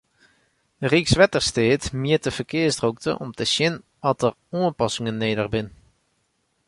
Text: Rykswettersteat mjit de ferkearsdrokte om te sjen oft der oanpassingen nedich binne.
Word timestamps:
Rykswettersteat 0.91 1.83
mjit 2.01 2.23
de 2.25 2.31
ferkearsdrokte 2.37 3.11
om 3.23 3.31
te 3.37 3.45
sjen 3.53 3.75
oft 4.09 4.21
der 4.23 4.33
oanpassingen 4.59 5.19
nedich 5.23 5.51
binne. 5.53 5.71